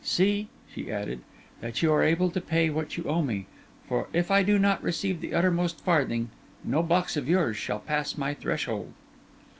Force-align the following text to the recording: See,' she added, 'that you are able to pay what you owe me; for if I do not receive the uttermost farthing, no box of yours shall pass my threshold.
See,' 0.03 0.47
she 0.73 0.91
added, 0.91 1.19
'that 1.59 1.83
you 1.83 1.93
are 1.93 2.01
able 2.01 2.31
to 2.31 2.41
pay 2.41 2.71
what 2.71 2.97
you 2.97 3.03
owe 3.03 3.21
me; 3.21 3.45
for 3.87 4.07
if 4.13 4.31
I 4.31 4.41
do 4.41 4.57
not 4.57 4.81
receive 4.81 5.21
the 5.21 5.35
uttermost 5.35 5.79
farthing, 5.81 6.31
no 6.63 6.81
box 6.81 7.15
of 7.15 7.29
yours 7.29 7.55
shall 7.55 7.81
pass 7.81 8.17
my 8.17 8.33
threshold. 8.33 8.93